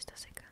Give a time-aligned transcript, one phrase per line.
[0.00, 0.49] した世界。